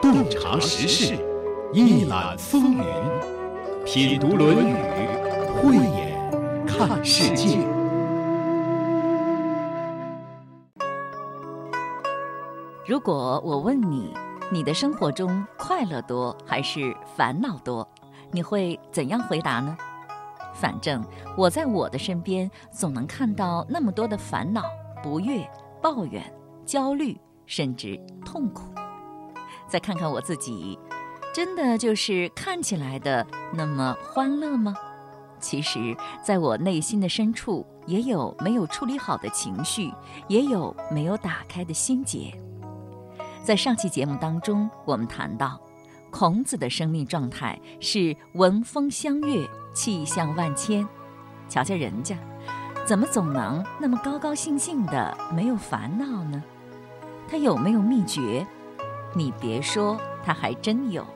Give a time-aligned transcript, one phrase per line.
[0.00, 1.14] 洞察时事，
[1.72, 2.84] 一览风云，
[3.84, 4.72] 品读《论语》，
[5.62, 7.58] 慧眼看世界。
[12.86, 14.14] 如果我问你，
[14.50, 17.86] 你的生活中快乐多还是烦恼多，
[18.32, 19.76] 你会怎样回答呢？
[20.54, 21.04] 反正
[21.36, 24.64] 我在我的身边总能看到那么多的烦恼、
[25.02, 25.48] 不悦、
[25.80, 26.22] 抱怨、
[26.66, 27.16] 焦虑，
[27.50, 28.72] 甚至痛苦。
[29.66, 30.78] 再看看我自己，
[31.34, 34.72] 真的就是看起来的那么欢乐吗？
[35.40, 39.92] 其实，在我内心的深处，也有没有处理好的情绪，
[40.28, 42.32] 也有没有打开的心结。
[43.42, 45.60] 在上期节目当中，我们谈到，
[46.10, 49.44] 孔子的生命状态是闻风相悦，
[49.74, 50.86] 气象万千。
[51.48, 52.16] 瞧瞧人家，
[52.84, 56.40] 怎么总能那么高高兴兴的，没有烦恼呢？
[57.30, 58.44] 他有没有秘诀？
[59.14, 61.06] 你别说，他还真有。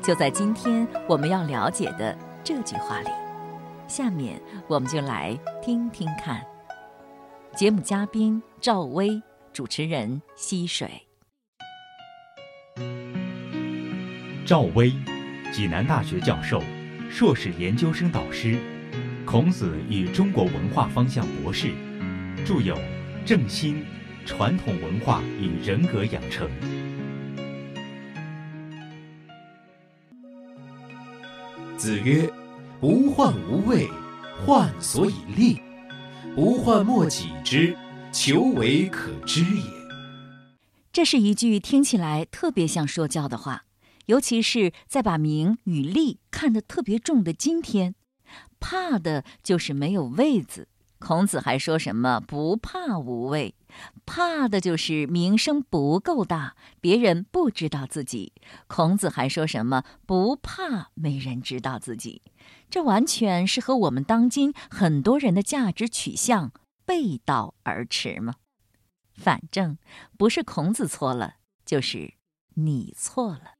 [0.00, 3.08] 就在今天我们要了解的这句话里，
[3.88, 6.40] 下面我们就来听听看。
[7.56, 9.20] 节目嘉宾赵薇，
[9.52, 10.88] 主持人溪水。
[14.46, 14.92] 赵薇，
[15.52, 16.62] 济南大学教授，
[17.10, 18.60] 硕士研究生导师，
[19.26, 21.72] 孔子与中国文化方向博士，
[22.46, 22.76] 著有
[23.26, 23.84] 《正心：
[24.28, 26.46] 传统文化与人格养成》。
[31.78, 32.30] 子曰
[32.78, 33.88] ：“不患无位，
[34.44, 35.58] 患所以立；
[36.34, 37.74] 不患莫己知，
[38.12, 39.62] 求为可知也。”
[40.92, 43.64] 这是一句听起来特别像说教的话，
[44.06, 47.94] 尤其是在把名与利看得特别重的今天，
[48.60, 50.68] 怕的就是没有位子。
[50.98, 53.54] 孔子还说什么“不怕无畏”，
[54.04, 58.32] 怕的就是名声不够大，别人不知道自己。
[58.66, 62.22] 孔子还说什么“不怕没人知道自己”，
[62.68, 66.52] 这完全是和我们当今很多人的价值取向
[66.84, 68.34] 背道而驰吗？
[69.14, 69.78] 反正
[70.16, 72.14] 不是孔子错了，就是
[72.54, 73.57] 你错了。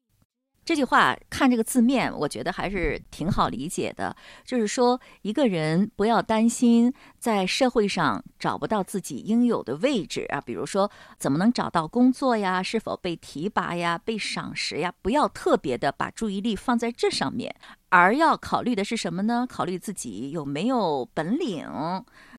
[0.68, 4.14] 这句话看这个字面，我觉得还是挺好理解的。
[4.44, 17.56] 就是说，一个人不要担心在社会上找不到自己应有的位置啊，比如说怎么能找到工作呀，是否被提拔呀，被赏识呀，不要特别的把注意力放在这上面，
[17.88, 19.46] 而要考虑的是什么呢？
[19.48, 21.66] 考虑自己有没有本领，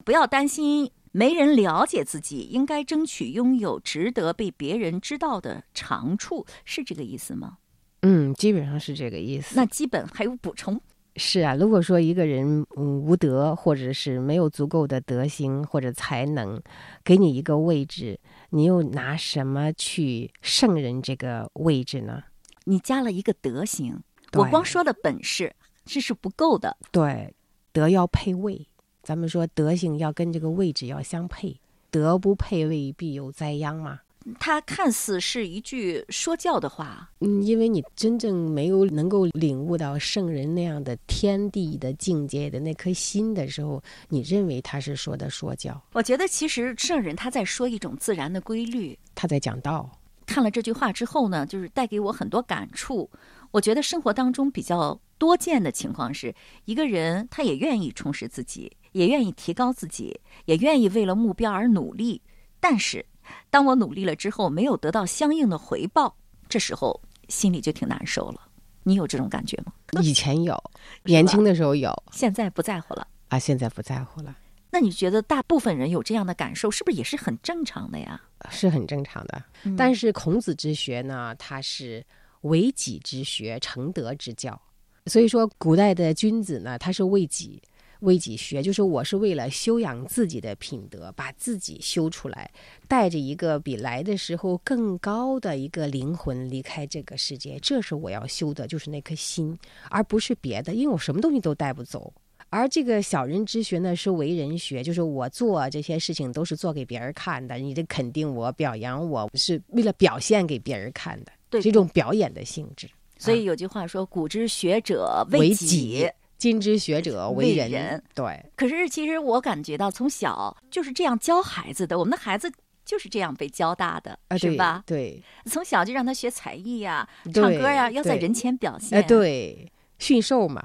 [0.04, 7.56] 不要担心没人了解自己，应该争取拥有值得被别人知道的长处，是这个意思吗？
[8.02, 9.56] 嗯，基本上是这个意思。
[9.56, 10.80] 那基本还有补充？
[11.16, 16.62] 是啊，如果说一个人嗯无德，或者是没有足够的德行或者才能，
[17.04, 18.18] 给你一个位置，
[18.50, 22.22] 你又拿什么去胜任这个位置呢？
[22.64, 24.00] 你加了一个德行，
[24.34, 25.52] 我光说的本事，
[25.84, 26.76] 这是不够的。
[26.92, 27.34] 对，
[27.72, 28.66] 德要配位，
[29.02, 31.60] 咱们说德行要跟这个位置要相配，
[31.90, 34.00] 德不配位，必有灾殃嘛。
[34.38, 45.80] 它看似是一句说教的话，嗯，因为你真正没有能够领悟到圣人那样的天地的境界的那颗心的时候，你认为他是说的说教？
[45.94, 49.90] 我觉得其实圣人他在说一种自然的规律，他在讲道。
[50.26, 53.10] 看了这句话之后呢，就是带给我很多感触。
[53.50, 56.32] 我觉得生活当中比较多见的情况是，
[56.66, 62.20] 一个人他也愿意充实自己，也愿意提高自己，也愿意为了目标而努力，
[62.60, 63.06] 但是。
[63.50, 66.14] 当我努力了之后，没有得到相应的回报，
[66.48, 68.40] 这时候心里就挺难受了。
[68.82, 69.72] 你有这种感觉吗？
[70.02, 70.58] 以前有，
[71.04, 73.38] 年轻的时候有，现在不在乎了啊！
[73.38, 74.36] 现在不在乎了。
[74.70, 78.20] 那你觉得大部分人有这样的感受，是不是也是很正常的呀？
[78.50, 79.42] 是很正常的。
[79.76, 82.04] 但是孔子之学呢，它是
[82.42, 84.60] 为己之学，成德之教。
[85.06, 87.60] 所以说，古代的君子呢，他是为己。
[88.00, 92.50] 为己学，就是我是为了修养自己的品德，把自己修出来，
[92.88, 97.58] 带着一个比来的时候更高的一个灵魂离开这个世界。
[97.60, 99.58] 这是我要修的，就是那颗心，
[99.90, 100.74] 而不是别的。
[100.74, 102.12] 因为我什么东西都带不走。
[102.48, 107.56] 而这个小人之学呢，是为人学，就是我做这些事情都是做给别人看的。
[107.56, 112.88] 你得肯定我、表扬我，是为了表现给别人看的，是一种表演的性质。
[113.18, 116.10] 所以有句话说：“古之学者为己。”
[116.40, 118.42] 今之学者为人，对。
[118.56, 122.50] 可是其实我感觉到从小就是这样教孩子的，我们的孩子
[122.82, 124.82] 就是这样被教大的，是吧？
[124.86, 128.98] 对，从小就让他学才艺呀，唱歌呀，要在人前表现。
[128.98, 130.62] 哎，对，驯兽嘛，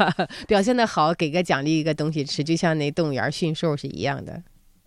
[0.46, 4.42] 表现的好，给个奖励，一个东西吃，就像那动物园驯兽是一样的。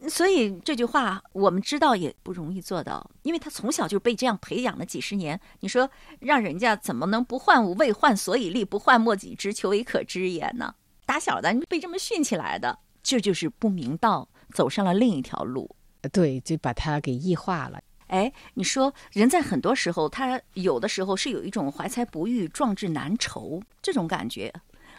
[0.07, 5.39] 所以这句话我们知道也不容易做到，因为他从小就被这样培养了几十年。
[5.61, 5.89] 你说
[6.19, 10.75] 让人家怎么能不患无未，患所以立，不患莫己知，求为可知也呢？
[11.05, 15.75] 打小的被这么训起来的，这就是不明道，走上了另一条路。
[16.11, 17.79] 对，就把它给异化了。
[18.07, 24.53] 哎，你说人在很多时候，他有的时候是有一种怀才不遇、壮志难酬这种感觉。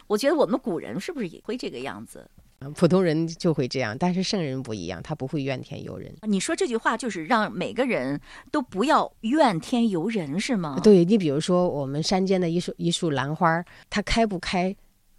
[0.09, 2.29] 我觉得我们古人是不是也会这个样子？
[2.75, 6.13] 普通人就会这样，但是圣人不一样，他不会怨天尤人。
[6.23, 8.21] 你说这句话就是让每个人
[8.51, 10.81] 都不要怨天尤人，是吗？
[10.83, 14.75] 对你，比如说我们山间的一束一束兰花，它开不开，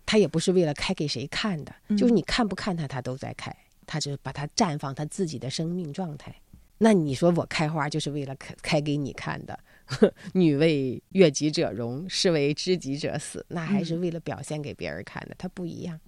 [0.06, 3.56] 它也不是为了开给谁看的，就是你看不看它，它都在开，
[3.88, 6.36] 它就把它绽放它自己的生命状态。
[6.80, 9.58] 那你说我开花就是为了开开给你看的？
[10.34, 16.00] 女为悦己者容，是为知己者死，那还是为了表现给别人看的，它不一样。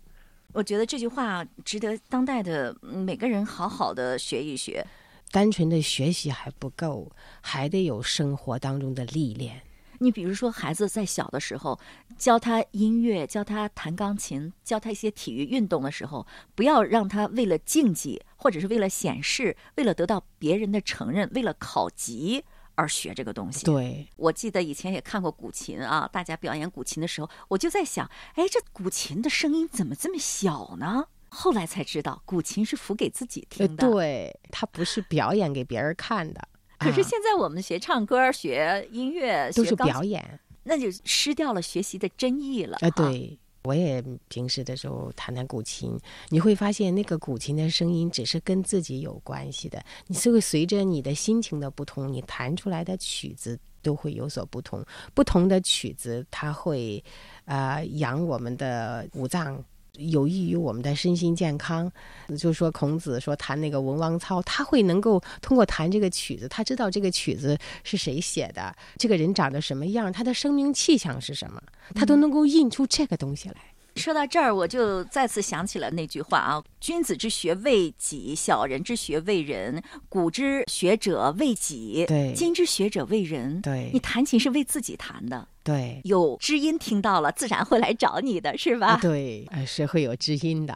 [0.53, 4.85] 我觉得这句话值得当代的每个人好好的学一学。
[5.31, 7.09] 单纯的学习还不够，
[7.39, 9.61] 还得有生活当中的历练。
[9.99, 11.79] 你比如说，孩子在小的时候
[12.17, 16.25] 教他音乐，教他弹钢琴，教他一些体育运动的时候，
[16.55, 22.43] 不要让他为了竞技，或者是为了显示，为了得到别人的承认，为了考级。
[22.81, 31.05] 而学这个东西，对我记得以前也看过古琴啊，大家表演古琴的时候，我就在想，哎，这古琴的声音怎么这么小呢？
[31.29, 36.41] 后来才知道，古琴是抚给自己听的，对，它不是表演给别人看的。
[36.79, 42.77] 可是现在我们学唱歌、学音乐，都是表演，那就失掉了学习的真意了。
[42.81, 43.37] 啊，对。
[43.63, 45.97] 我也平时的时候弹弹古琴，
[46.29, 54.83] 你会发现那个古琴的声音只是跟自己有关系的，你是会随着你的心情的不同，你弹出来的曲子都会有所不同。
[55.13, 57.03] 不同的曲子，它会，
[57.45, 59.63] 啊，养我们的五脏。
[59.97, 61.91] 有益于我们的身心健康，
[62.29, 71.61] 就是说孔子说弹那个文王操，他会能够通过弹这个曲子，他知道这个曲子是谁写的，这个人长得什么样，他的生命气象是什么，
[71.93, 73.55] 他都能够印出这个东西来。
[73.97, 79.83] 说到这儿，我就再次想起了那句话啊：“君子之学为己，小人之学为人。
[80.07, 83.89] 古之学者为己，对；今之学者为人，对。
[83.91, 88.97] 你弹琴是为自己弹的。”对，有知音听到了，自然会来找你的，是吧？
[89.01, 90.75] 对，是会有知音的。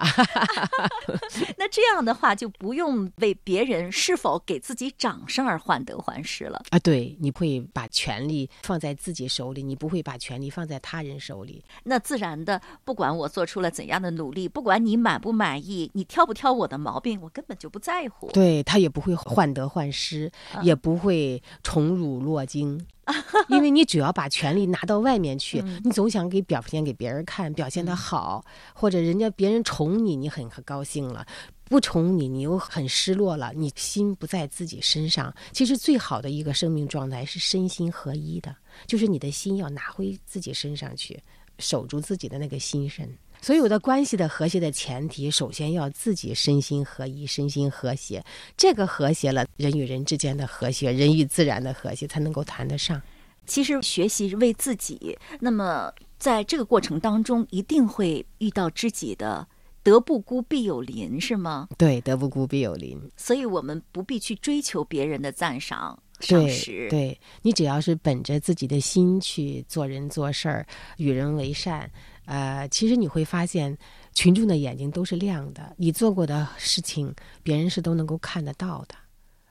[1.57, 6.79] 那这样的话，就不用为别人是否给自己掌声而患得患失了啊！
[6.79, 11.63] 对，你会把权力放在自己手里，你不会把权力放在他人手里。
[11.83, 18.29] 那自然的，不管我做出了怎样的努力，不管你满不满意，你挑不挑我的毛病，我根本就不在乎。
[18.31, 20.31] 对他也不会患得患失，
[20.61, 22.85] 也不会宠辱若惊。
[23.49, 28.43] 因为你只要把权力拿到外面去，你总想给表现给别人看，表现的好，
[28.73, 31.23] 或者人家别人宠你，你很很高兴了；
[31.65, 33.51] 不宠你，你又很失落了。
[33.55, 35.33] 你心不在自己身上。
[35.51, 38.55] 其实最好的一个生命状态是身心合一的，
[38.87, 41.21] 就是你的心要拿回自己身上去，
[41.59, 43.15] 守住自己的那个心神。
[43.45, 48.25] 所有的关系的和谐的前提，首先要自己身心合一，身心和谐。
[48.57, 52.99] 这个和谐了，人与人之间的和谐，人与自然的和谐才能够谈得上。
[53.45, 59.47] 其实学习是为自己，那么在这个过程当中，一定会遇到知己的。
[59.83, 61.67] 德不孤，必有邻，是吗？
[61.77, 62.99] 对，德不孤，必有邻。
[63.15, 66.89] 所以我们不必去追求别人的赞赏、赏识。
[66.89, 70.67] 对你，只要是本着自己的心去做人做事儿，
[70.97, 71.89] 与人为善。
[72.25, 73.77] 呃，其实你会发现，
[74.13, 75.75] 群众的眼睛都是亮的。
[75.77, 78.95] 你做过的事情，别人是都能够看得到的，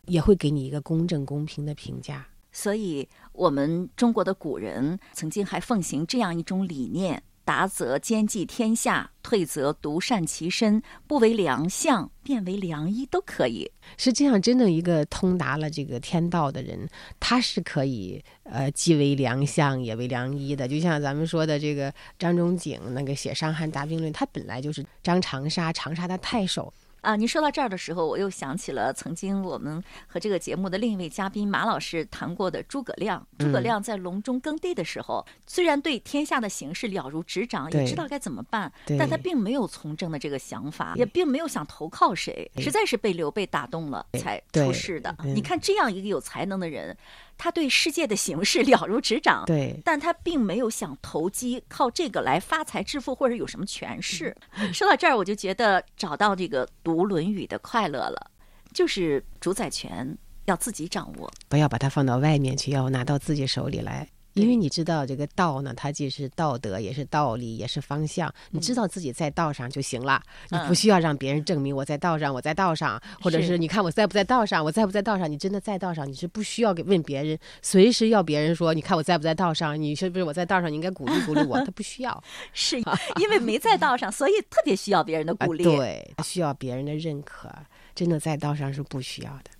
[0.07, 2.27] 也会给你一个公正公平的评价。
[2.51, 7.23] 所以，我们中国的古人曾经还奉行这样一种理念。
[7.45, 10.83] 达则兼济天下，退则独善其身。
[11.07, 13.71] 不为良相，便为良医，都可以。
[13.97, 16.89] 实际上，真正一个通达了这个天道的人，
[17.21, 20.67] 他是可以呃，既为良相，也为良医的。
[20.67, 26.73] 就像咱们说的这个张仲景，那个写《伤寒杂病论》，他本来就是张长沙长沙的太守。
[27.05, 33.25] 啊，您说到这儿的时候，我又想起了曾经我们和这个节目的另一位嘉宾马老师谈过的诸葛亮。
[33.39, 45.15] 诸葛亮在隆中耕地的时候，虽然对天下的形势了如指掌，也知道该怎么办，但他并没有从政的这个想法，也并没有想投靠谁，实在是被刘备打动了才出世的。
[45.23, 46.97] 你看这样一个有才能的人。
[47.37, 54.35] 他对世界的形势 了如指掌，对，但他并没有想投机，靠这个来发财致富或者有什么权势。
[54.73, 58.31] 说到这儿，我就觉得找到这个读《论语》的快乐了，
[58.73, 64.09] 就是主宰权要自己掌握，不要把它放到外面去，要拿到自己手里来。
[64.35, 68.33] 因为你知道这个道呢，它既是道德，也是道理，也是方向。
[68.51, 75.31] 你知道自己在道上就行了，你不需要让别人证明我在道上，我在道上，或者是你看我在不在道上，我在不在道上？
[75.31, 79.81] 你真的在道上，你是不需要给问别人，随时要别人说，你看我在不在道上？
[79.81, 80.71] 你是不是我在道上？
[80.71, 82.77] 你应该鼓励鼓励我，他不需要， 是
[83.21, 87.49] 因为没在道上，所以特别需要别人的鼓励，对，需要别人的认可。
[87.95, 89.51] 真的在道上是不需要的，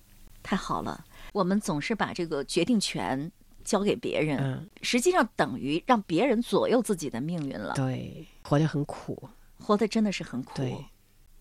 [0.43, 1.05] 太好了。
[1.31, 3.31] 我们总是把这个决定权。
[3.65, 7.73] 交给别人，实际上等于让别人左右自己的命运了。
[7.75, 9.27] 对，活得很苦，
[9.59, 10.53] 活得真的是很苦。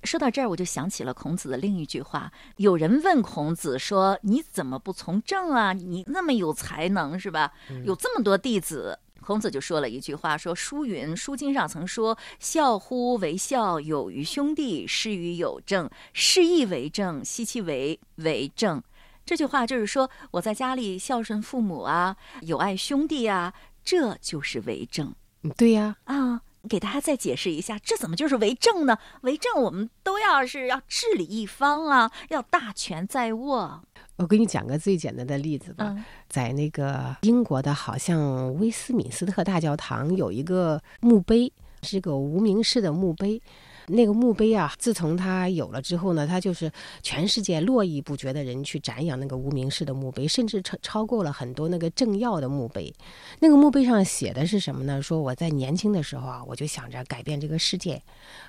[0.02, 2.30] 说到这儿，我就想起了孔子的另一句话。
[2.56, 5.72] 有人问孔子说：“你怎么不从政啊？
[5.72, 7.52] 你那么有才能，是吧？
[7.84, 18.82] 有这么多弟子。”孔子就说了一句话：“说书云，《书经》上曾说：‘孝乎为孝，有于兄弟，施于有政，是义为政，奚其为为政？’”
[19.24, 25.14] 这句话就是说，我在家里孝顺父母啊，有爱兄弟啊，这就是为政。
[25.56, 28.98] 对呀，啊，给大家再解释一下，这怎么就是为政呢？
[29.22, 33.82] 为政，我们都要是要治理一方啊，要大权在握。
[34.16, 35.96] 我给你讲个最简单的例子吧，
[36.28, 41.52] 在那个英国的，好像威斯敏斯特大教堂有一个墓碑，
[41.82, 43.42] 是个无名氏的墓碑。
[43.88, 46.70] 那个墓碑啊，自从它有了之后呢，它就是
[47.02, 52.92] 全世界络绎不绝的人去瞻仰那个无名氏的墓碑，甚至超超过了很多那个政要的墓碑。
[53.40, 55.02] 那个墓碑上写的是什么呢？
[55.02, 58.02] 说我在年轻的时候啊，我就想着改变这个世界。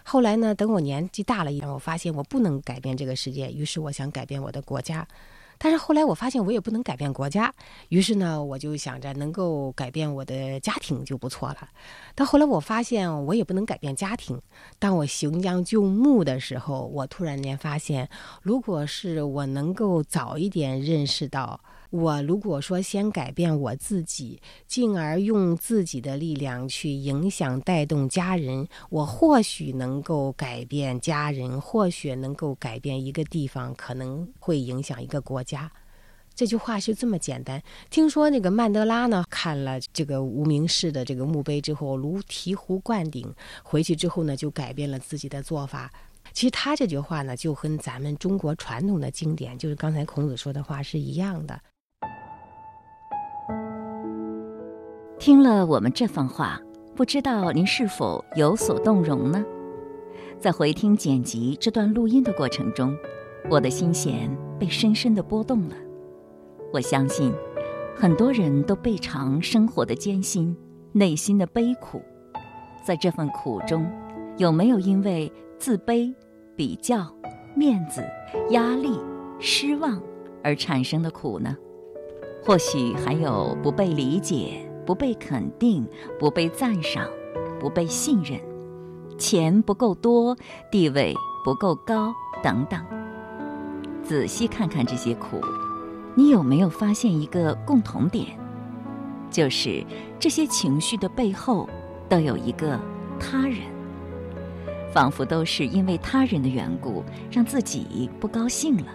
[0.03, 5.07] 后来呢，等我年纪大了一点，我发现我不能改变这个世界，于是我想改变我的国家。
[5.57, 7.53] 但是后来我发现我也不能改变国家，
[7.89, 11.69] 于是呢，我就想着能够改变我的家庭就不错了。
[12.13, 14.41] 但后来我发现我也不能改变家庭。
[14.79, 18.09] 当我行将就木的时候，我突然间发现，
[18.41, 21.59] 如果是我能够早一点认识到。
[21.95, 35.71] 我如果说先改变我自己，进而用自己的力量去影响带动家人，我或许能够改变家人，或许能够改变一个地方，可能会影响一个国家。
[36.33, 37.63] 这句话是这么简单。
[37.89, 43.33] 听说那个曼德拉呢，看了这个无名氏的这个墓碑之后，如醍醐灌顶，
[43.63, 45.89] 回去之后呢，就改变了自己的做法。
[46.33, 51.57] 其实他这句话呢，就跟咱们中国传统的经典，就是刚才孔子说的话是一样的。
[55.17, 56.60] 听了我们这番话，
[56.93, 59.43] 不知道您是否有所动容呢？
[60.39, 62.95] 在回听剪辑这段录音的过程中，
[63.50, 64.29] 我的心弦
[64.60, 65.75] 被深深的拨动了。
[66.72, 67.34] 我相信，
[67.95, 70.55] 很多人都备尝生活的艰辛，
[70.91, 72.01] 内心的悲苦。
[72.86, 73.89] 在这份苦中，
[74.38, 76.13] 有没有因为自卑、
[76.55, 77.12] 比较、
[77.55, 78.03] 面子、
[78.50, 79.00] 压力、
[79.39, 80.00] 失望
[80.43, 81.55] 而产生的苦呢？
[82.43, 84.64] 或许还有不被理解。
[84.85, 85.87] 不被肯定，
[86.19, 87.09] 不被赞赏，
[87.59, 88.39] 不被信任，
[89.17, 90.35] 钱不够多，
[90.71, 91.13] 地位
[91.43, 92.13] 不够高，
[92.43, 92.79] 等等。
[94.03, 95.41] 仔细看看这些苦，
[96.15, 98.37] 你有没有发现一个共同点？
[99.31, 99.83] 就是
[100.19, 101.67] 这些情绪的背后
[102.07, 102.79] 都有一个
[103.19, 103.61] 他人，
[104.93, 108.85] 仿佛都是因为他人的缘故让自己不高兴了。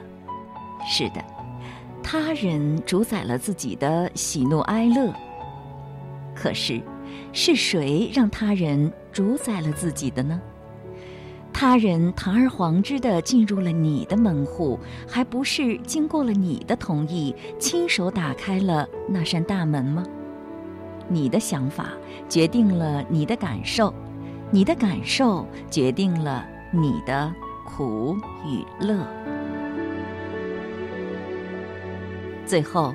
[0.89, 1.23] 是的，
[2.03, 5.13] 他人主宰了自己的喜怒哀乐。
[6.35, 6.81] 可是，
[7.33, 10.41] 是谁让他人主宰了自己的呢？
[11.53, 20.05] 他人堂而皇之的进入了你的门户，还不是经过了你的同意，亲手打开了那扇大门吗？
[21.09, 21.91] 你的想法
[22.29, 23.93] 决定了你的感受，
[24.51, 27.35] 你的感受决定了你的
[27.67, 29.05] 苦与乐。
[32.47, 32.95] 最后。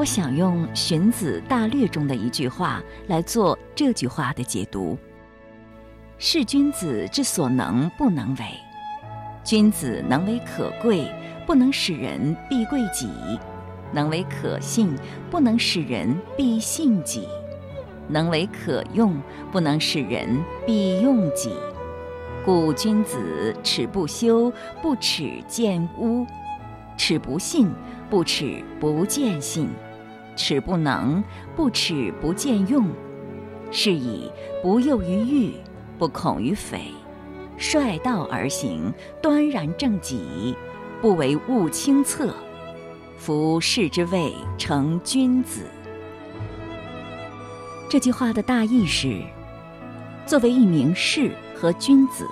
[0.00, 4.96] 我想用《荀子·大略》中的一句话来做这句话的解读
[6.16, 8.46] ：“是君子之所能不能为。
[9.44, 11.06] 君子能为可贵，
[11.46, 13.08] 不能使人必贵己；
[13.92, 14.96] 能为可信，
[15.30, 17.28] 不能使人必信己；
[18.08, 19.20] 能为可用，
[19.52, 21.52] 不能使人必用己。
[22.42, 26.24] 故君子耻不修，不耻见污；
[26.96, 27.70] 耻不信，
[28.08, 29.68] 不耻不见信。”
[30.40, 31.22] 耻不能，
[31.54, 32.88] 不耻不见用，
[33.70, 34.32] 是以
[34.62, 35.52] 不诱于欲，
[35.98, 36.80] 不恐于匪，
[37.58, 40.56] 率道而行，端然正己，
[41.02, 42.34] 不为物轻侧。
[43.18, 45.66] 夫士之谓成君子。
[47.90, 49.20] 这句话的大意是：
[50.24, 52.26] 作为一名士和君子，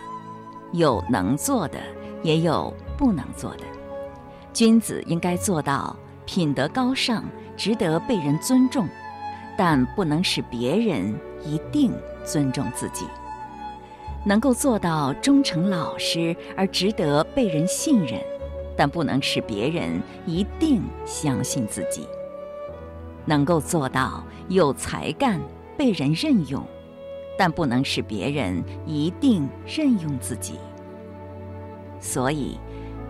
[0.73, 1.79] 有能做的，
[2.23, 3.65] 也有不能做的。
[4.55, 7.23] 君子应该做到品德高尚。
[7.59, 8.89] 值得被人尊重，
[9.57, 11.93] 但不能使别人一定
[12.25, 13.05] 尊重自己。
[14.25, 18.21] 能够做到忠诚老实而值得被人信任，
[18.77, 22.07] 但不能使别人一定相信自己。
[23.25, 25.41] 能够做到有才干
[25.77, 26.65] 被人任用，
[27.37, 30.59] 但不能使别人一定任用自己。
[32.01, 32.59] 所以，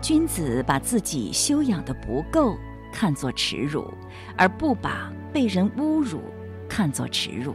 [0.01, 2.55] 君子把自己修养的不够
[2.91, 3.93] 看作耻辱，
[4.37, 6.21] 而不把被人侮辱
[6.67, 7.53] 看作耻辱；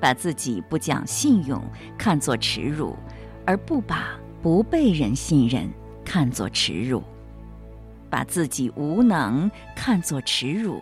[0.00, 1.62] 把自己不讲信用
[1.98, 2.96] 看作耻辱，
[3.44, 5.68] 而不把不被人信任
[6.04, 7.02] 看作耻辱；
[8.08, 10.80] 把自己无能看作耻辱，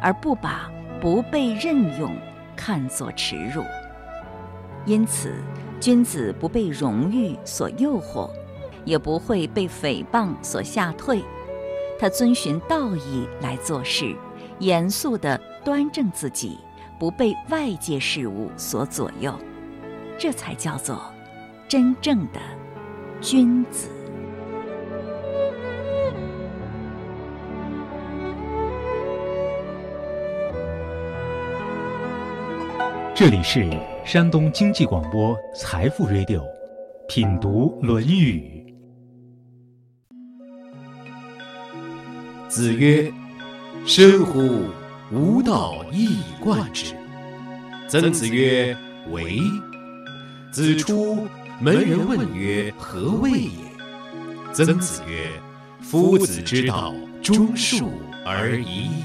[0.00, 2.16] 而不把不被任用
[2.56, 3.62] 看作耻辱。
[4.86, 5.34] 因此，
[5.78, 8.30] 君子不被荣誉所诱惑。
[8.84, 11.22] 也不会被诽谤所吓退，
[12.02, 14.12] 他遵循道义来做事，
[14.58, 16.58] 严肃地端正自己，
[16.98, 19.32] 不被外界事物所左右，
[20.18, 21.00] 这才叫做
[21.68, 22.40] 真正的
[23.20, 23.88] 君子。
[33.14, 33.70] 这里是
[34.04, 36.42] 山东经济广播财富 Radio，
[37.06, 38.66] 品读《论语》。
[42.52, 43.10] 子曰
[43.86, 44.66] ：“深乎
[45.10, 46.94] 吾道一以贯之。”
[47.88, 48.76] 曾子曰
[49.10, 49.40] ：“为。”
[50.52, 51.26] 子出
[51.62, 53.50] 门人问曰：“何谓也？”
[54.52, 55.30] 曾子曰
[55.80, 56.92] ：“夫子之道，
[57.22, 57.88] 忠恕
[58.22, 59.04] 而已矣。”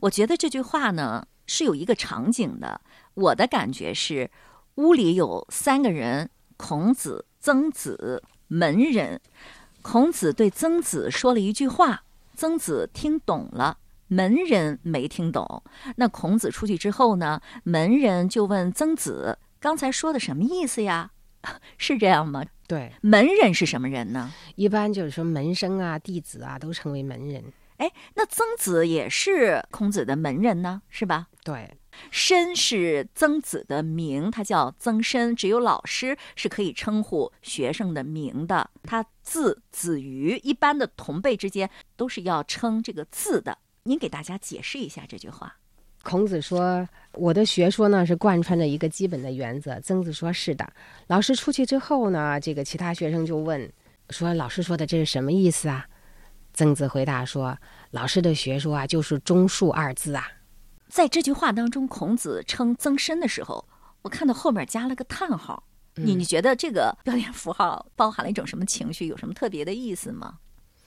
[0.00, 2.80] 我觉得这句话呢是有一个场景的。
[3.12, 4.30] 我的感觉是，
[4.76, 9.20] 屋里有三个人：孔子、曾子、门人。
[9.82, 15.62] 孔子对曾子说了一句话，曾子听懂了，门人没听懂。
[15.96, 17.40] 那孔子出去之后呢？
[17.64, 21.12] 门人就问曾子：“刚才说的什么意思呀？”
[21.78, 22.44] 是这样吗？
[22.66, 24.30] 对，门人是什么人呢？
[24.56, 27.42] 一般就是说门生啊、弟子啊，都称为门人。
[27.78, 31.28] 哎，那曾子也是孔子的门人呢，是吧？
[31.42, 31.78] 对。
[32.10, 35.34] 申是曾子的名，他叫曾申。
[35.34, 38.70] 只有老师是可以称呼学生的名的。
[38.82, 43.58] 他字子瑜，一般的同辈之间都是要称这个字的。
[43.84, 45.56] 您给大家解释一下这句话。
[46.02, 50.66] 孔子说：“我的学说呢是贯穿着一个基本的原则。”曾子说：“是的。”
[51.08, 53.70] 老师出去之后呢，这个其他学生就问
[54.08, 55.86] 说：“老师说的这是什么意思啊？”
[56.54, 57.56] 曾子回答说
[57.92, 60.26] ：“老师的学说啊，就是忠恕二字啊。”
[60.90, 63.64] 在这句话当中，孔子称曾参的时候，
[64.02, 65.62] 我看到后面加了个叹号。
[65.94, 69.06] 你你觉得这个标点符号包含了一种什么情绪？
[69.06, 70.38] 有什么特别的意思吗？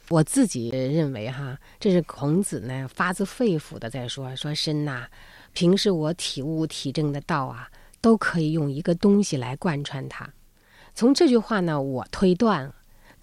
[0.10, 5.08] 我自己认为哈，这是孔子呢发自肺腑的在说：说参呐，
[5.54, 7.70] 平时我体悟体证的道啊，
[8.02, 10.30] 都可以用一个东西来贯穿它。
[10.94, 12.74] 从这句话呢，我推断，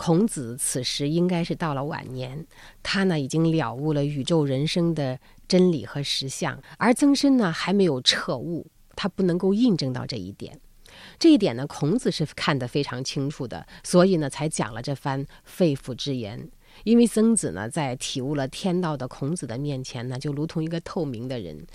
[0.02, 2.46] 孔子此时应该是到了晚年，
[2.82, 5.20] 他呢已经了悟了宇宙人生的。
[5.46, 10.60] 真理和实相，而曾参呢还没有彻悟，他不能够印证到这一点。
[11.18, 16.48] 这一点呢，孔子是看得非常清楚的，所以呢才讲了这番肺腑之言。
[16.84, 21.66] 因为曾子呢在体悟了天道的孔子的面前呢，就如同一个透明的人，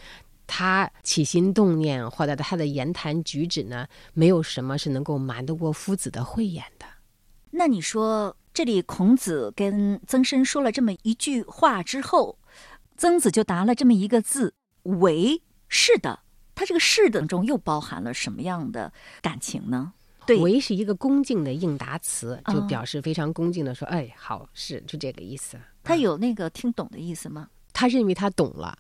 [0.47, 6.85] 他起心动念或者他的言谈举止呢，没有什么是能够瞒得过夫子的慧眼的。
[7.57, 12.37] 那你说，这里孔子跟曾参说了这么一句话之后？
[12.97, 16.19] 曾子就答了这么一个字“为”，是的，
[16.53, 18.91] 他这个“是”等中又包含了什么样的
[19.21, 19.93] 感情呢？
[20.25, 27.49] 对，“为”是一个恭敬的应答词，就表示非常恭敬的说：“哎，好，是就这个意思。”他有那个听懂的意思吗？
[27.73, 28.77] 他认为他懂了，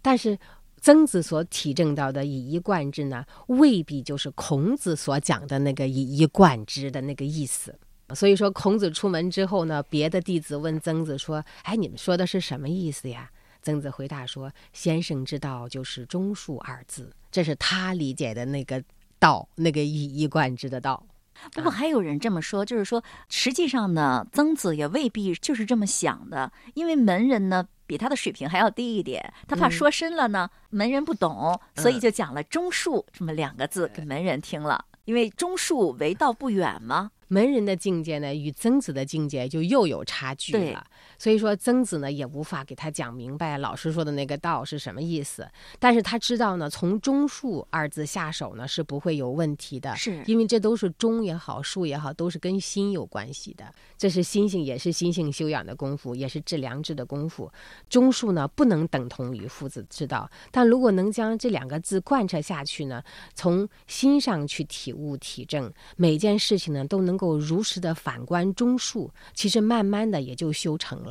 [0.00, 0.38] 但是
[0.80, 7.76] 曾子所体证到的以一贯之呢，未必就是孔子所讲的那个以一贯之的那个意思。
[8.14, 13.30] 所以说，孔子出门之后呢，别的弟子问曾子说：“哎，你们说的是什么意思呀？”
[13.62, 18.80] 曾子回答说：“先生之道就是忠恕二字，这是他理解的那个
[19.18, 21.04] 道，那个一以贯之的道。
[21.52, 34.84] 不过还有人这么说，就是说，实际上呢，曾子也未必就是这么想的，因为门人呢比他的水平还要低一点，他怕说深了呢，门人不懂，所以就讲了忠恕这么两个字给门人听了。
[35.04, 40.86] 因为忠恕为道不远嘛，门人的境界呢与曾子的境界就又有差距了。
[41.18, 45.48] 所以说曾子呢也无法给他讲明白老师说的那个道是什么意思。
[45.78, 53.64] 但是他知道呢，从中术二字下手呢是不会有问题的，是因为这都是中也好，术也好，都是跟心有关系的。
[53.96, 57.50] 这是心性，也是心性修养的功夫，也是治良知的功夫。
[57.88, 63.02] 中术呢不能等同于夫子之道，但如果能将这两个字贯彻下去呢，
[63.34, 71.05] 从心上去体悟体证每件事情呢，都能够如实的反观中术，其实慢慢的也就修成了。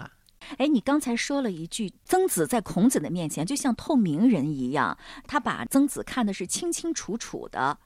[0.57, 7.77] 哎，你刚才说了一句，曾子在孔子的面前就像透明人一样，他把曾子看的是清清楚楚的。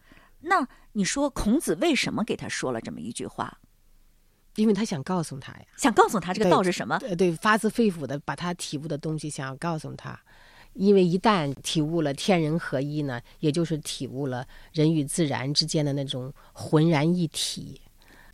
[0.42, 3.60] 那你说孔子为什么给他说了这么一句话？
[4.56, 6.98] 因为他想告诉他呀，想告诉他这个道是什么？
[7.02, 10.20] 呃，对，发自肺腑的把他体悟的东西想要告诉他。
[10.74, 17.82] 因为一旦体悟了天人合一呢，也就是体悟了人与自然之间的那种浑然一体。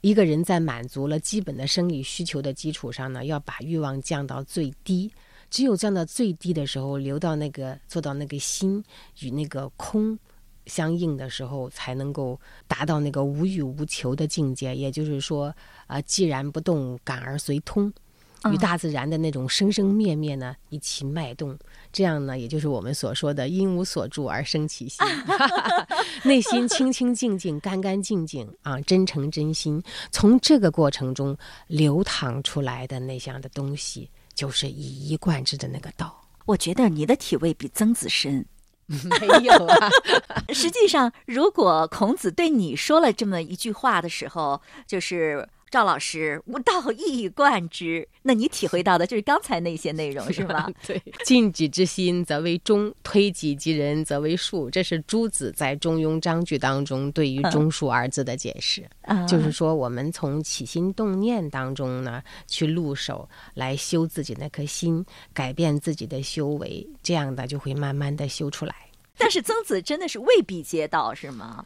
[0.01, 5.11] 一个人在满足了基本的生理需求的基础上呢，要把欲望降到最低。
[5.49, 8.83] 只有降到最低的时候，留到那个做到那个心
[9.19, 10.17] 与那个空
[10.65, 14.75] 相应的时候，才能够达到那个无欲无求的境界。
[14.75, 15.55] 也就是说，
[15.87, 17.91] 啊，既然不动，感而随通。
[18.51, 21.57] 与大自然的那种生生灭灭呢一起脉动，
[21.91, 25.05] 这样呢，也就是我们所说的“因无所住而生其心”，
[26.23, 29.81] 内心清清净净、干干净净啊，真诚真心。
[30.11, 31.35] 从这个过程中
[31.67, 36.21] 流淌出来的那样的东西，就是以一贯之的那个道。
[36.45, 38.45] 我觉得你的体味比曾子深。
[38.87, 39.89] 没有啊，
[40.53, 45.49] 实际上，如果孔子对你说了这么一句话的时候，就是。
[45.69, 48.07] 赵老师，无道一以贯之。
[48.21, 50.69] 那你体会到的就是刚才那些内容，是吧？
[50.87, 54.69] 对，尽己之心则为中，推己及人则为术。
[54.69, 58.83] 这是朱子在《中庸章句》当中对于“中术”二字的解释。
[59.27, 68.73] 就是说，我们从起心动念当中呢，去入手来修自己那颗心，改变自己的修为，这样的就会慢慢的修出来。
[69.17, 71.65] 但是曾子真的是未必接到，是吗？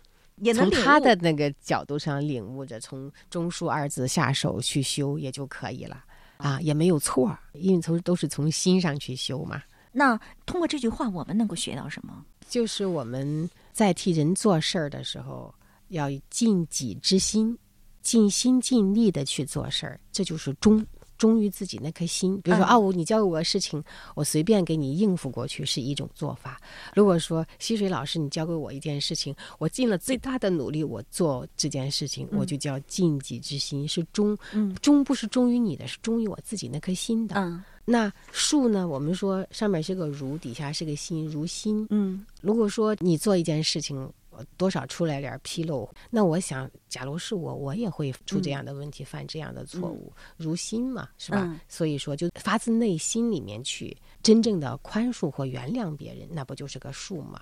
[0.54, 6.04] 从他的那个角度上领悟着，从中枢二字下手去修也就可以了
[6.38, 9.62] 啊，也没有错，因为从都是从心上去修嘛。
[9.92, 12.26] 那通过这句话，我们能够学到什么？
[12.48, 15.54] 就是我们在替人做事儿的时候，
[15.90, 17.58] 要尽己之心，
[18.02, 20.86] 尽心尽力的去做事儿，这就是忠。
[21.20, 23.84] 忠于自己那颗心，比如说啊，我你交给我个事情，
[24.16, 26.60] 我随便给你应付过去是一种做法。
[26.96, 34.36] 如果说溪水老师，你交给我一件事情，我尽了最大的努力，我做这件事情，我就叫尽己之心，是忠。
[34.82, 37.36] 忠不是忠于你的，是忠于我自己那颗心的。
[37.36, 38.88] 嗯，那树呢？
[38.88, 41.86] 我们说上面是个如，底下是个心，如心。
[41.90, 44.10] 嗯，如果说你做一件事情。
[44.58, 45.90] 多少出来点纰漏？
[46.10, 50.12] 那我想，假如是我，我也会出这样的问题，犯这样的错误。
[50.38, 51.60] 如心嘛，是吧？
[51.68, 57.42] 所以说，就发自内心里面去真正的宽恕或原谅别人，那不就是个术吗？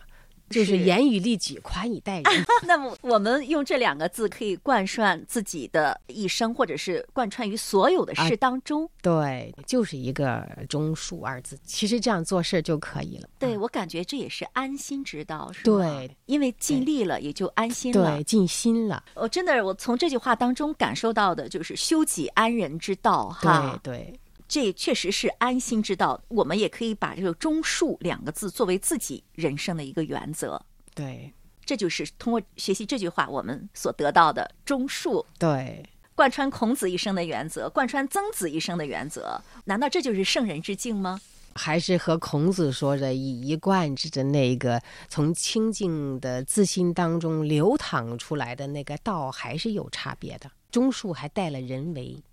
[0.50, 2.46] 就是严以律己，宽以待人。
[2.64, 8.90] 那么，我们用这两个字可以贯穿自己的一生，或者是贯穿于所有的事当中。
[9.02, 13.28] 对，就是一个“忠恕”二字，其实这样做事就可以了。
[13.40, 15.64] 对我感觉这也是安心之道，是吧？
[15.64, 18.16] 对，因为尽力了，也就安心了。
[18.16, 19.04] 对，尽心了。
[19.16, 23.30] 我真的，我从这句话当中感受到的就是修己安人之道。
[23.30, 24.20] 哈，对对。
[24.48, 30.62] 这确实是安心之道，我们也可以把这个“忠恕”两个字作为自己人生的一个原则。
[30.96, 31.34] 对，
[31.66, 35.26] 这就是通过学习这句话，我们所得到的忠恕。
[35.38, 35.84] 对，
[36.16, 41.20] 贯穿孔子一生的原则，贯穿曾子一生的原则，难道这就是圣人之境吗？
[41.54, 44.80] 还是和孔子说的以一贯之的那个
[45.10, 50.50] 从清净的自心当中流淌出来的那个道，还是有差别的。
[50.70, 52.24] 忠恕还带了人为。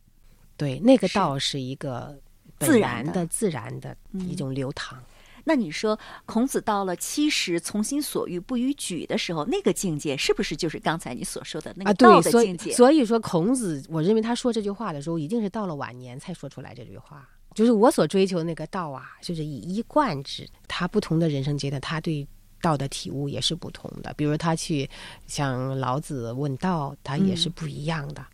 [0.56, 2.18] 对，那个道是一个
[2.60, 5.02] 自然的、自然的一种流淌。
[5.46, 12.72] 那你说，孔子到了七十从心所欲不逾矩的时候，那个境界是不是就是刚才你所说的那个道的境界？
[12.72, 17.28] 所以说，孔子，我认为他说这句话的时候，一定是到了晚年才说出来这句话。
[17.54, 20.48] 就是我所追求的那个道啊，就是以一贯之。
[20.66, 22.26] 他不同的人生阶段，他对
[22.62, 24.14] 道的体悟也是不同的。
[24.16, 24.88] 比如他去
[25.26, 28.24] 向老子问道，他也是不一样的。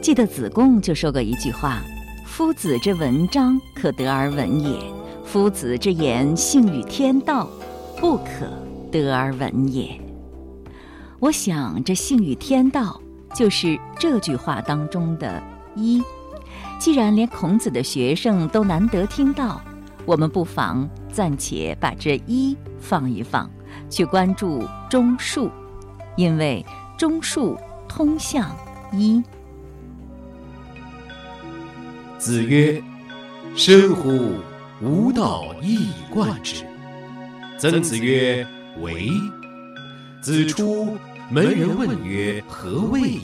[0.00, 1.82] 记得子贡就说过一句话
[2.24, 4.78] ：“夫子之文章，可得而闻也；
[5.26, 7.46] 夫子之言，性与天道，
[7.98, 8.48] 不可
[8.90, 10.00] 得而闻也。”
[11.20, 12.98] 我想，这性与天道
[13.34, 15.40] 就是这句话当中的
[15.74, 16.02] 一。
[16.78, 19.60] 既然连孔子的学生都难得听到，
[20.06, 23.50] 我们不妨暂且把这一放一放，
[23.90, 25.50] 去关注中术。
[26.16, 26.64] 因为
[26.96, 27.54] 中树
[27.86, 28.50] 通向
[28.94, 29.22] 一。
[32.20, 32.80] 子曰
[33.56, 34.34] ：“生乎
[34.82, 36.66] 吾道一以贯之。”
[37.58, 38.46] 曾子曰
[38.82, 39.08] ：“为。”
[40.20, 40.98] 子出
[41.30, 43.20] 门人问曰：“何谓也？”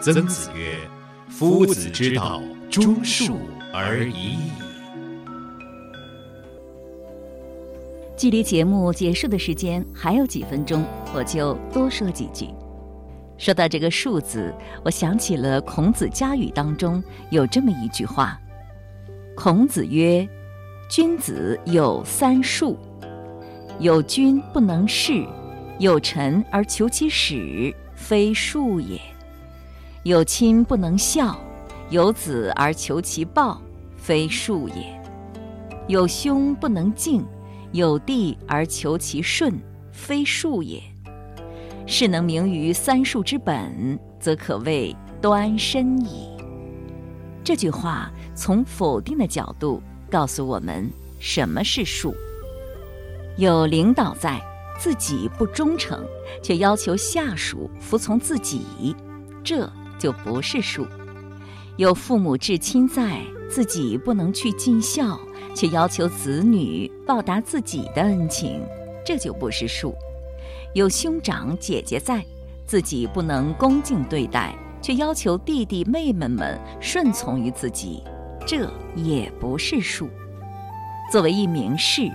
[0.00, 0.76] 曾子曰
[1.28, 3.32] ：“夫子之道，忠恕
[3.74, 4.52] 而已矣。”
[8.16, 12.46] 距离节目结束的时间还有几分钟，我就多说几句。
[13.38, 14.52] 说到这个“恕”字，
[14.84, 18.38] 我想起了孔子家语当中有这么一句话
[19.34, 20.28] ：“孔子曰，
[20.90, 22.76] 君子有三恕，
[23.78, 25.24] 有君不能事。”
[25.78, 28.98] 有臣而求其始，非恕也；
[30.02, 31.38] 有亲不能孝，
[31.88, 33.62] 有子而求其报，
[33.96, 35.00] 非恕也；
[35.86, 37.24] 有兄不能敬，
[37.70, 39.56] 有弟而求其顺，
[39.92, 40.82] 非恕也。
[41.88, 46.28] 是能明于三恕之本，则可谓端身矣。
[47.42, 52.14] 这句话从否定的角度告诉我们什么是恕。
[53.38, 54.40] 有领导在。
[54.80, 56.06] 自己不忠诚，
[56.40, 58.94] 却要求下属服从自己，
[59.42, 60.86] 这就不是恕；
[61.76, 63.20] 有父母至亲在，
[63.50, 65.18] 自己不能去尽孝，
[65.52, 68.62] 却要求子女报答自己的恩情，
[69.04, 69.92] 这就不是恕；
[70.74, 72.24] 有兄长姐姐在，
[72.66, 78.02] 自己不能恭敬对待，却要求弟弟妹妹们顺从于自己，
[78.46, 80.08] 这也不是恕。
[81.10, 82.10] 作为一名士。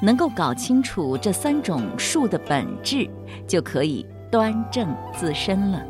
[0.00, 3.10] 能够搞清楚这三种术的本质，
[3.48, 5.84] 就可以端正自身了。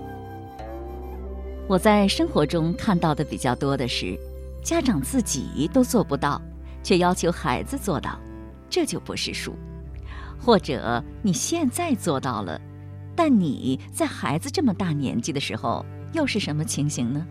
[1.67, 4.19] 我在生活中看到的比较多的是，
[4.63, 6.41] 家长自己都做不到，
[6.83, 8.19] 却要求孩子做到，
[8.71, 9.53] 这就不是术；
[10.39, 12.61] 或者你现在做到了，
[13.15, 17.27] 但你在孩子这么大年纪的时候，又是什么情形呢？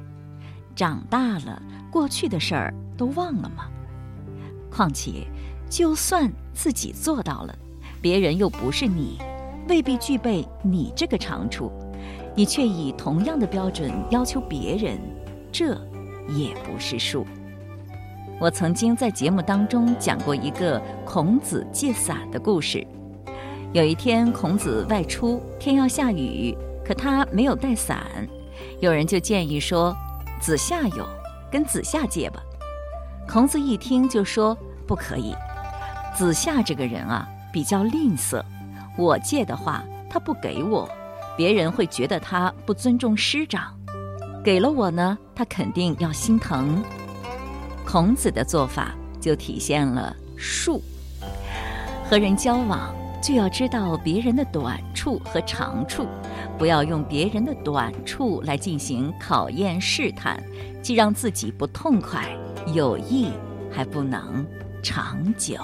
[0.76, 3.68] 长大了，过去的事儿都忘了吗？
[4.72, 5.28] 况且。
[5.70, 7.54] 就算自己做到了，
[8.02, 9.18] 别人又不是你，
[9.68, 11.70] 未必具备你这个长处，
[12.34, 14.98] 你却以同样的标准要求别人，
[15.52, 15.74] 这
[16.30, 17.28] 也不是数。
[18.40, 22.88] 我曾经在节目当中讲过一个孔子借伞的故事。
[23.78, 28.28] 有一天，孔子外出，天要下雨，可他没有带伞，
[28.80, 29.96] 有人就建议说
[30.42, 31.08] ：“子夏有，
[31.52, 32.42] 跟子夏借吧。”
[33.30, 35.36] 孔子一听就说：“不可以。”
[36.18, 38.44] 子夏这个人啊，比较吝啬。
[38.98, 40.90] 我借的话，他不给我，
[41.38, 43.66] 别人会觉得他不尊重师长；
[44.44, 46.84] 给了我呢，他肯定要心疼。
[47.86, 50.82] 孔子的做法就体现了术。
[52.10, 52.92] 和人交往
[53.28, 56.08] 就要知道别人的短处和长处，
[56.58, 60.42] 不要用别人的短处来进行考验试探，
[60.82, 62.26] 既让自己不痛快，
[62.74, 63.28] 友谊
[63.70, 64.48] 还不能
[64.82, 65.58] 长久。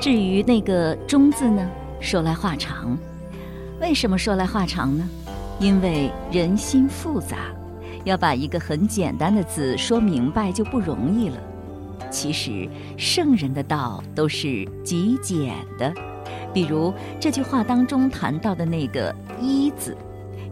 [0.00, 1.68] 至于那个“忠”字呢，
[2.00, 2.96] 说来话长。
[3.78, 5.06] 为什么说来话长呢？
[5.58, 7.36] 因为人心复杂，
[8.04, 11.36] 要把一个很简单的字说明白就不容易了。
[12.10, 15.92] 其实圣人的道都是极简的，
[16.54, 19.96] 比如这句话当中谈到的那个“一”字，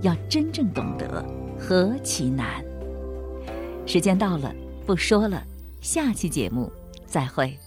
[0.02, 1.24] 要真正懂得，
[1.58, 2.46] 何其难！
[3.86, 4.54] 时间到了，
[4.86, 5.42] 不说了，
[5.80, 6.70] 下期节目
[7.06, 7.58] 再会。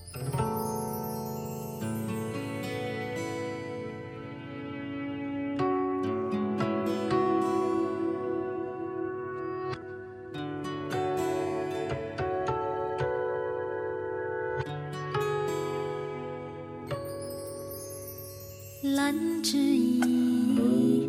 [18.83, 19.13] 兰
[19.43, 21.07] 之意，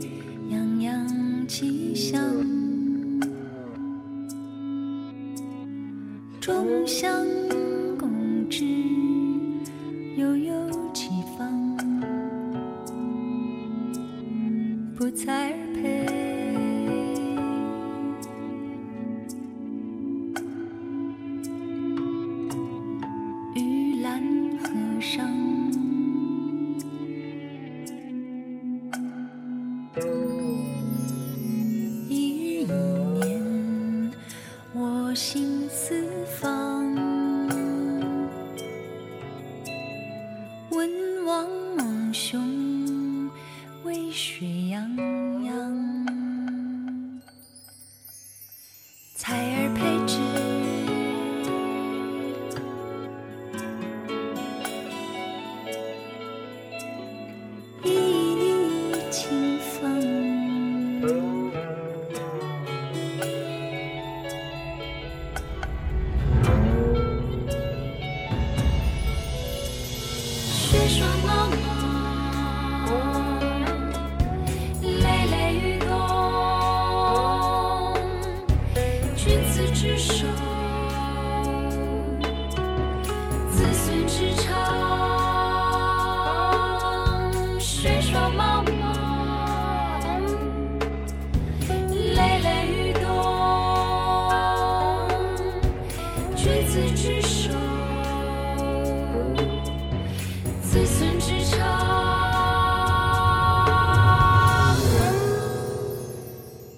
[0.51, 2.21] 洋洋其香，
[6.39, 7.27] 中香